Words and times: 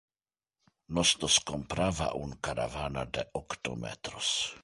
Nos 0.95 1.09
nos 1.23 1.35
comprava 1.49 2.07
un 2.23 2.31
caravana 2.47 3.03
de 3.15 3.23
octo 3.41 3.69
metros. 3.85 4.27